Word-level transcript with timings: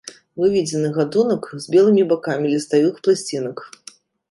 Выведзены 0.43 0.89
гатунак 0.95 1.43
з 1.67 1.75
белымі 1.75 2.03
бакамі 2.15 2.47
ліставых 2.55 2.99
пласцінак. 3.07 3.57